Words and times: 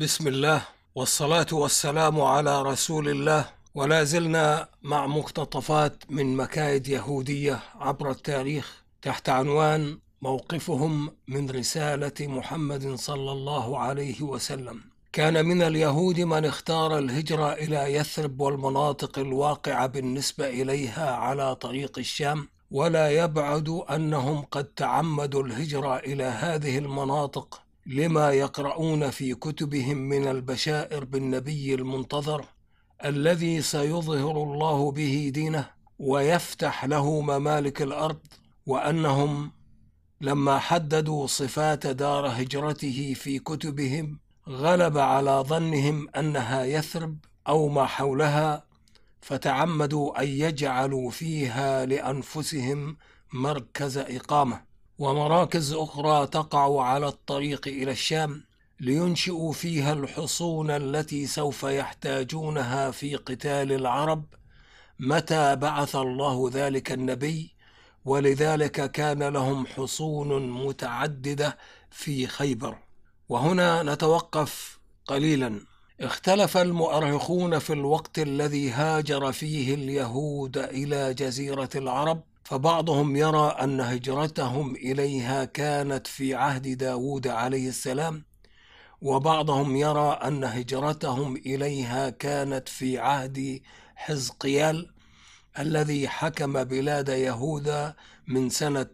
بسم 0.00 0.28
الله 0.28 0.62
والصلاة 0.94 1.46
والسلام 1.52 2.20
على 2.20 2.62
رسول 2.62 3.08
الله. 3.08 3.48
ولا 3.74 4.04
زلنا 4.04 4.68
مع 4.82 5.06
مقتطفات 5.06 6.02
من 6.10 6.36
مكايد 6.36 6.88
يهودية 6.88 7.60
عبر 7.80 8.10
التاريخ 8.10 8.84
تحت 9.02 9.28
عنوان 9.28 9.98
موقفهم 10.22 11.10
من 11.28 11.50
رسالة 11.50 12.12
محمد 12.20 12.94
صلى 12.94 13.32
الله 13.32 13.78
عليه 13.78 14.22
وسلم. 14.22 14.80
كان 15.12 15.46
من 15.46 15.62
اليهود 15.62 16.20
من 16.20 16.44
اختار 16.44 16.98
الهجرة 16.98 17.52
إلى 17.52 17.94
يثرب 17.94 18.40
والمناطق 18.40 19.18
الواقعة 19.18 19.86
بالنسبة 19.86 20.48
إليها 20.48 21.10
على 21.10 21.54
طريق 21.54 21.98
الشام. 21.98 22.48
ولا 22.70 23.10
يبعد 23.10 23.68
أنهم 23.68 24.42
قد 24.42 24.64
تعمدوا 24.64 25.42
الهجرة 25.42 25.96
إلى 25.96 26.24
هذه 26.24 26.78
المناطق 26.78 27.65
لما 27.86 28.30
يقرؤون 28.32 29.10
في 29.10 29.34
كتبهم 29.34 29.96
من 29.96 30.28
البشائر 30.28 31.04
بالنبي 31.04 31.74
المنتظر 31.74 32.44
الذي 33.04 33.62
سيظهر 33.62 34.42
الله 34.42 34.92
به 34.92 35.30
دينه 35.34 35.70
ويفتح 35.98 36.84
له 36.84 37.20
ممالك 37.20 37.82
الأرض 37.82 38.18
وأنهم 38.66 39.52
لما 40.20 40.58
حددوا 40.58 41.26
صفات 41.26 41.86
دار 41.86 42.26
هجرته 42.42 43.14
في 43.14 43.38
كتبهم 43.38 44.18
غلب 44.48 44.98
على 44.98 45.44
ظنهم 45.46 46.08
أنها 46.16 46.64
يثرب 46.64 47.16
أو 47.48 47.68
ما 47.68 47.86
حولها 47.86 48.66
فتعمدوا 49.20 50.22
أن 50.22 50.28
يجعلوا 50.28 51.10
فيها 51.10 51.86
لأنفسهم 51.86 52.96
مركز 53.32 53.98
إقامة. 53.98 54.65
ومراكز 54.98 55.72
أخرى 55.72 56.26
تقع 56.26 56.82
على 56.82 57.08
الطريق 57.08 57.68
إلى 57.68 57.90
الشام 57.90 58.44
لينشئوا 58.80 59.52
فيها 59.52 59.92
الحصون 59.92 60.70
التي 60.70 61.26
سوف 61.26 61.62
يحتاجونها 61.62 62.90
في 62.90 63.16
قتال 63.16 63.72
العرب. 63.72 64.24
متى 64.98 65.56
بعث 65.56 65.96
الله 65.96 66.50
ذلك 66.52 66.92
النبي؟ 66.92 67.54
ولذلك 68.04 68.90
كان 68.90 69.22
لهم 69.22 69.66
حصون 69.66 70.50
متعددة 70.50 71.58
في 71.90 72.26
خيبر. 72.26 72.78
وهنا 73.28 73.82
نتوقف 73.82 74.78
قليلا. 75.06 75.60
اختلف 76.00 76.56
المؤرخون 76.56 77.58
في 77.58 77.72
الوقت 77.72 78.18
الذي 78.18 78.70
هاجر 78.70 79.32
فيه 79.32 79.74
اليهود 79.74 80.58
إلى 80.58 81.14
جزيرة 81.14 81.70
العرب 81.74 82.22
فبعضهم 82.46 83.16
يرى 83.16 83.48
أن 83.48 83.80
هجرتهم 83.80 84.74
إليها 84.74 85.44
كانت 85.44 86.06
في 86.06 86.34
عهد 86.34 86.78
داود 86.78 87.28
عليه 87.28 87.68
السلام 87.68 88.24
وبعضهم 89.02 89.76
يرى 89.76 90.10
أن 90.10 90.44
هجرتهم 90.44 91.36
إليها 91.36 92.10
كانت 92.10 92.68
في 92.68 92.98
عهد 92.98 93.60
حزقيال 93.96 94.90
الذي 95.58 96.08
حكم 96.08 96.64
بلاد 96.64 97.08
يهوذا 97.08 97.96
من 98.26 98.50
سنة 98.50 98.86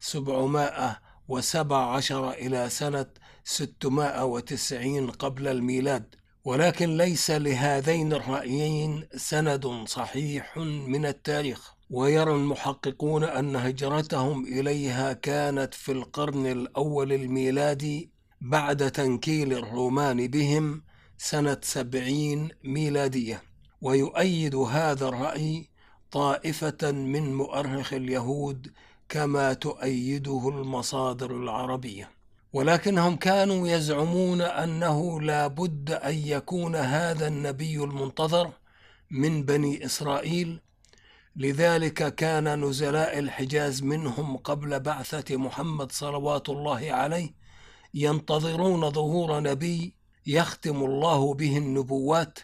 717 0.00 2.30
إلى 2.30 2.70
سنة 2.70 3.06
690 3.44 5.10
قبل 5.10 5.48
الميلاد. 5.48 6.14
ولكن 6.44 6.96
ليس 6.96 7.30
لهذين 7.30 8.12
الرأيين 8.12 9.08
سند 9.16 9.84
صحيح 9.86 10.56
من 10.56 11.06
التاريخ. 11.06 11.73
ويرى 11.90 12.34
المحققون 12.34 13.24
أن 13.24 13.56
هجرتهم 13.56 14.44
إليها 14.44 15.12
كانت 15.12 15.74
في 15.74 15.92
القرن 15.92 16.46
الأول 16.46 17.12
الميلادي 17.12 18.10
بعد 18.40 18.90
تنكيل 18.90 19.52
الرومان 19.52 20.28
بهم 20.28 20.82
سنة 21.18 21.56
سبعين 21.62 22.48
ميلادية. 22.64 23.42
ويؤيد 23.80 24.54
هذا 24.54 25.08
الرأي 25.08 25.68
طائفة 26.10 26.92
من 26.92 27.34
مؤرخ 27.34 27.92
اليهود 27.92 28.72
كما 29.08 29.52
تؤيده 29.52 30.48
المصادر 30.48 31.36
العربية. 31.36 32.10
ولكنهم 32.52 33.16
كانوا 33.16 33.68
يزعمون 33.68 34.40
أنه 34.40 35.20
لا 35.20 35.46
بد 35.46 35.90
أن 35.90 36.14
يكون 36.14 36.76
هذا 36.76 37.28
النبي 37.28 37.76
المنتظر 37.76 38.50
من 39.10 39.42
بني 39.42 39.84
إسرائيل 39.84 40.60
لذلك 41.36 42.14
كان 42.14 42.64
نزلاء 42.64 43.18
الحجاز 43.18 43.82
منهم 43.82 44.36
قبل 44.36 44.80
بعثة 44.80 45.36
محمد 45.36 45.92
صلوات 45.92 46.48
الله 46.48 46.92
عليه 46.92 47.34
ينتظرون 47.94 48.90
ظهور 48.90 49.40
نبي 49.40 49.94
يختم 50.26 50.84
الله 50.84 51.34
به 51.34 51.58
النبوات 51.58 52.38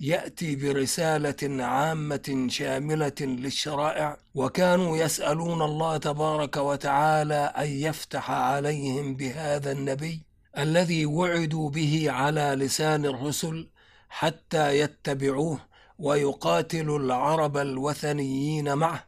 يأتي 0.00 0.56
برسالة 0.56 1.64
عامة 1.64 2.46
شاملة 2.48 3.12
للشرائع 3.20 4.16
وكانوا 4.34 4.96
يسألون 4.96 5.62
الله 5.62 5.96
تبارك 5.96 6.56
وتعالى 6.56 7.34
أن 7.34 7.66
يفتح 7.66 8.30
عليهم 8.30 9.16
بهذا 9.16 9.72
النبي 9.72 10.22
الذي 10.58 11.06
وعدوا 11.06 11.70
به 11.70 12.10
على 12.10 12.54
لسان 12.58 13.06
الرسل 13.06 13.68
حتى 14.08 14.78
يتبعوه. 14.78 15.71
ويقاتل 16.02 16.90
العرب 16.90 17.56
الوثنيين 17.56 18.74
معه 18.74 19.06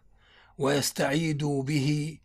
ويستعيدوا 0.59 1.63
به 1.63 2.19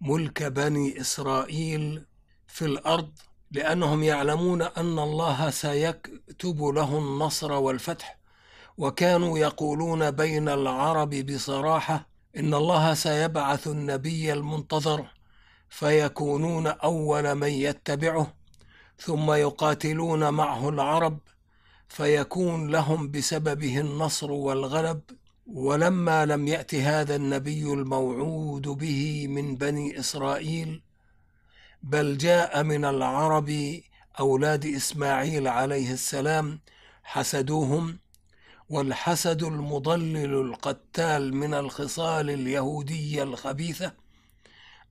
ملك 0.00 0.42
بني 0.42 1.00
إسرائيل 1.00 2.06
في 2.46 2.64
الأرض 2.64 3.10
لأنهم 3.50 4.02
يعلمون 4.02 4.62
أن 4.62 4.98
الله 4.98 5.50
سيكتب 5.50 6.62
له 6.62 6.98
النصر 6.98 7.52
والفتح 7.52 8.18
وكانوا 8.78 9.38
يقولون 9.38 10.10
بين 10.10 10.48
العرب 10.48 11.10
بصراحة 11.10 12.06
إن 12.36 12.54
الله 12.54 12.94
سيبعث 12.94 13.66
النبي 13.66 14.32
المنتظر 14.32 15.06
فيكونون 15.68 16.66
أول 16.66 17.34
من 17.34 17.48
يتبعه 17.48 18.34
ثم 18.98 19.32
يقاتلون 19.32 20.30
معه 20.34 20.68
العرب 20.68 21.18
فيكون 21.88 22.70
لهم 22.70 23.10
بسببه 23.10 23.80
النصر 23.80 24.32
والغلب 24.32 25.00
ولما 25.46 26.26
لم 26.26 26.48
يأت 26.48 26.74
هذا 26.74 27.16
النبي 27.16 27.72
الموعود 27.72 28.68
به 28.68 29.26
من 29.28 29.56
بني 29.56 30.00
إسرائيل 30.00 30.82
بل 31.82 32.18
جاء 32.18 32.62
من 32.62 32.84
العرب 32.84 33.80
أولاد 34.20 34.66
إسماعيل 34.66 35.48
عليه 35.48 35.92
السلام 35.92 36.60
حسدوهم 37.02 37.98
والحسد 38.68 39.42
المضلل 39.42 40.34
القتال 40.34 41.34
من 41.34 41.54
الخصال 41.54 42.30
اليهوديه 42.30 43.22
الخبيثة 43.22 43.92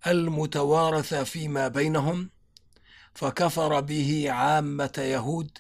المتوارثة 0.08 1.24
فيما 1.24 1.68
بينهم 1.68 2.30
فكفر 3.14 3.80
به 3.80 4.26
عامة 4.32 4.94
يهود 4.98 5.58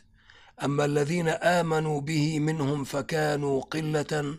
أما 0.63 0.85
الذين 0.85 1.27
آمنوا 1.27 2.01
به 2.01 2.39
منهم 2.39 2.83
فكانوا 2.83 3.61
قلة 3.61 4.37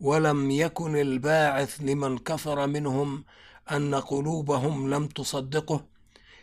ولم 0.00 0.50
يكن 0.50 0.96
الباعث 0.96 1.80
لمن 1.80 2.18
كفر 2.18 2.66
منهم 2.66 3.24
أن 3.70 3.94
قلوبهم 3.94 4.94
لم 4.94 5.06
تصدقه 5.06 5.84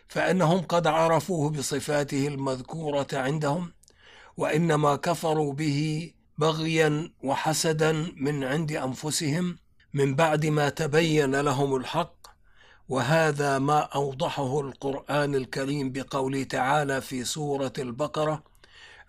فإنهم 0.08 0.60
قد 0.60 0.86
عرفوه 0.86 1.50
بصفاته 1.50 2.28
المذكورة 2.28 3.06
عندهم 3.12 3.72
وإنما 4.36 4.96
كفروا 4.96 5.52
به 5.52 6.12
بغيا 6.38 7.10
وحسدا 7.22 8.12
من 8.16 8.44
عند 8.44 8.72
أنفسهم 8.72 9.58
من 9.94 10.14
بعد 10.14 10.46
ما 10.46 10.68
تبين 10.68 11.40
لهم 11.40 11.76
الحق 11.76 12.20
وهذا 12.88 13.58
ما 13.58 13.78
أوضحه 13.80 14.60
القرآن 14.60 15.34
الكريم 15.34 15.92
بقوله 15.92 16.42
تعالى 16.42 17.00
في 17.00 17.24
سورة 17.24 17.72
البقرة 17.78 18.49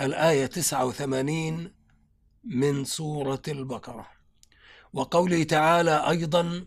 الآية 0.00 0.46
89 0.46 1.72
من 2.44 2.84
سورة 2.84 3.42
البقرة. 3.48 4.06
وقوله 4.92 5.42
تعالى 5.42 6.10
أيضا 6.10 6.64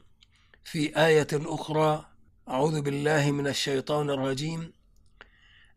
في 0.64 1.06
آية 1.06 1.28
أخرى 1.34 2.06
أعوذ 2.50 2.82
بالله 2.82 3.32
من 3.32 3.48
الشيطان 3.48 4.10
الرجيم. 4.10 4.74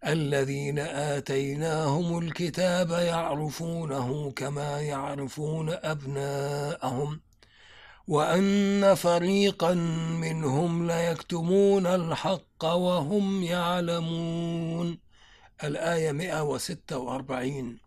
الذين 0.06 0.79
آتيناهم 0.79 2.19
الكتاب 2.19 2.91
يعرفونه 2.91 4.31
كما 4.31 4.81
يعرفون 4.81 5.70
أبناءهم 5.70 7.20
وأن 8.08 8.94
فريقا 8.94 9.75
منهم 10.20 10.87
ليكتمون 10.87 11.87
الحق 11.87 12.64
وهم 12.64 13.43
يعلمون. 13.43 15.09
الآية 15.64 16.12
146 16.12 17.78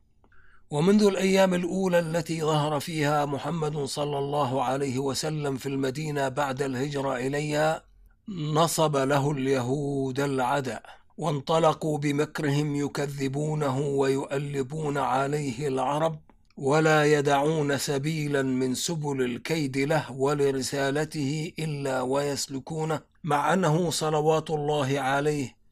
ومنذ 0.70 1.04
الأيام 1.04 1.54
الأولى 1.54 2.00
التي 2.00 2.42
ظهر 2.42 2.80
فيها 2.80 3.26
محمد 3.26 3.78
صلى 3.78 4.20
الله 4.20 4.64
عليه 4.64 5.00
وسلم 5.00 5.58
في 5.58 5.70
المدينة 5.70 6.30
بعد 6.30 6.62
الهجرة 6.62 7.16
إليها 7.16 7.84
نصب 8.30 8.96
له 8.96 9.32
اليهود 9.32 10.20
العداء 10.20 10.84
وانطلقوا 11.18 11.98
بمكرهم 11.98 12.76
يكذبونه 12.76 13.80
ويؤلبون 13.80 14.98
عليه 14.98 15.68
العرب 15.68 16.20
ولا 16.58 17.06
يدعون 17.06 17.78
سبيلا 17.78 18.42
من 18.42 18.76
سبل 18.76 19.22
الكيد 19.22 19.78
له 19.78 20.12
ولرسالته 20.12 21.52
إلا 21.60 22.02
ويسلكونه 22.02 23.00
مع 23.24 23.54
أنه 23.54 23.90
صلوات 23.90 24.50
الله 24.50 25.00
عليه 25.00 25.63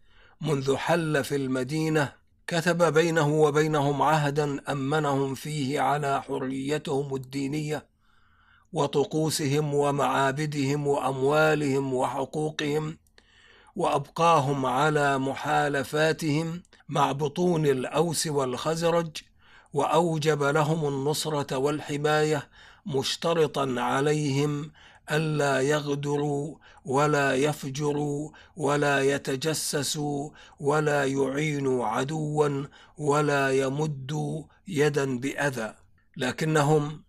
منذ 0.41 0.75
حل 0.75 1.23
في 1.23 1.35
المدينة 1.35 2.13
كتب 2.47 2.93
بينه 2.93 3.27
وبينهم 3.27 4.01
عهدا 4.01 4.71
أمنهم 4.71 5.35
فيه 5.35 5.79
على 5.81 6.21
حريتهم 6.21 7.15
الدينية 7.15 7.85
وطقوسهم 8.73 9.73
ومعابدهم 9.73 10.87
وأموالهم 10.87 11.93
وحقوقهم 11.93 12.97
وأبقاهم 13.75 14.65
على 14.65 15.17
محالفاتهم 15.17 16.61
مع 16.89 17.11
بطون 17.11 17.65
الأوس 17.65 18.27
والخزرج 18.27 19.17
وأوجب 19.73 20.43
لهم 20.43 20.87
النصرة 20.87 21.57
والحماية 21.57 22.49
مشترطا 22.85 23.75
عليهم 23.77 24.71
ألا 25.11 25.61
يغدروا 25.61 26.55
ولا 26.85 27.35
يفجروا 27.35 28.31
ولا 28.57 29.01
يتجسسوا 29.01 30.29
ولا 30.59 31.05
يعينوا 31.05 31.85
عدوا 31.85 32.65
ولا 32.97 33.51
يمدوا 33.51 34.43
يدا 34.67 35.19
بأذى. 35.19 35.75
لكنهم 36.17 37.03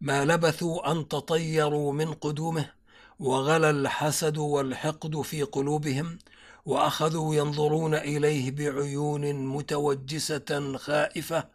ما 0.00 0.24
لبثوا 0.24 0.92
أن 0.92 1.08
تطيروا 1.08 1.92
من 1.92 2.12
قدومه 2.12 2.70
وغلى 3.18 3.70
الحسد 3.70 4.38
والحقد 4.38 5.20
في 5.20 5.42
قلوبهم 5.42 6.18
وأخذوا 6.66 7.34
ينظرون 7.34 7.94
إليه 7.94 8.50
بعيون 8.50 9.32
متوجسة 9.32 10.76
خائفة 10.76 11.48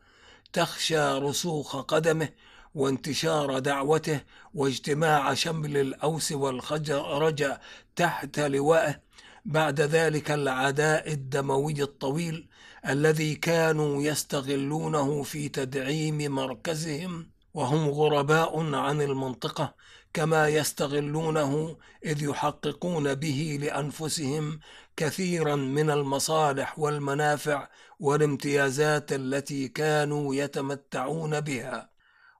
تخشى 0.54 1.12
رسوخ 1.12 1.76
قدمه 1.76 2.30
وانتشار 2.76 3.60
دعوته 3.60 4.22
واجتماع 4.54 5.34
شمل 5.34 5.78
الأوس 5.78 6.32
والخزرج 6.32 7.52
تحت 7.96 8.40
لوائه 8.40 9.02
بعد 9.46 9.82
ذلك 9.82 10.32
العداء 10.32 11.14
الدموي 11.14 11.82
الطويل 11.82 12.48
الذي 12.90 13.36
كانوا 13.36 14.04
يستغلونه 14.04 15.24
في 15.24 15.50
تدعيم 15.50 16.36
مركزهم 16.36 17.32
وهم 17.54 17.90
غرباء 17.90 18.76
عن 18.76 19.02
المنطقة 19.02 19.76
كما 20.14 20.48
يستغلونه 20.48 21.78
إذ 22.06 22.24
يحققون 22.24 23.16
به 23.16 23.60
لأنفسهم 23.62 24.60
كثيرا 24.98 25.56
من 25.56 25.90
المصالح 25.90 26.80
والمنافع 26.80 27.68
والامتيازات 28.00 29.14
التي 29.14 29.68
كانوا 29.68 30.36
يتمتعون 30.36 31.40
بها. 31.40 31.91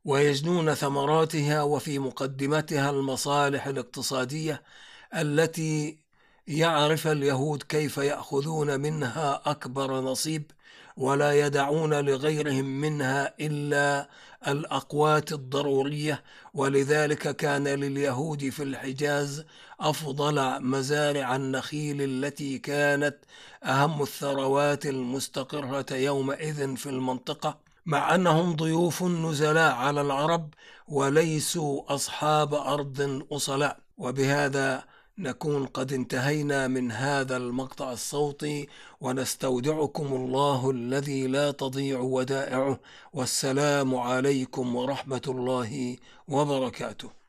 ويجنون 0.06 0.74
ثمراتها 0.74 1.64
وفي 1.64 2.00
مقدمتها 2.00 2.90
المصالح 2.90 3.68
الاقتصادية 3.68 4.64
التي 5.16 5.98
يعرف 6.48 7.08
اليهود 7.08 7.64
كيف 7.64 7.98
يأخذون 7.98 8.80
منها 8.80 9.42
أكبر 9.46 10.02
نصيب 10.02 10.52
ولا 10.98 11.40
يدعون 11.46 11.94
لغيرهم 11.94 12.66
منها 12.66 13.34
إلا 13.40 14.10
الأقوات 14.48 15.32
الضرورية 15.32 16.24
ولذلك 16.54 17.36
كان 17.36 17.68
لليهود 17.68 18.50
في 18.50 18.64
الحجاز 18.64 19.46
أفضل 19.80 20.64
مزارع 20.64 21.36
النخيل 21.36 22.02
التي 22.02 22.60
كانت 22.60 23.18
أهم 23.64 24.02
الثروات 24.02 24.86
المستقرة 24.86 25.94
يومئذ 25.96 26.76
في 26.76 26.90
المنطقة. 26.90 27.71
مع 27.86 28.16
أنهم 28.16 28.56
ضيوف 28.56 29.04
نزلاء 29.04 29.74
على 29.74 30.02
العرب 30.02 30.54
وليسوا 30.88 31.96
أصحاب 31.96 32.54
أرض 32.54 33.26
أصلاء. 33.32 33.80
وبهذا 33.98 34.84
نكون 35.18 35.66
قد 35.66 35.94
انتهينا 35.94 36.68
من 36.68 36.92
هذا 36.92 37.38
المقطع 37.38 37.92
الصوتي 37.92 38.68
ونستودعكم 39.02 40.14
الله 40.14 40.72
الذي 40.72 41.28
لا 41.28 41.52
تضيع 41.52 42.00
ودائعه. 42.00 42.80
والسلام 43.14 43.96
عليكم 43.96 44.76
ورحمة 44.76 45.22
الله 45.28 45.98
وبركاته. 46.28 47.21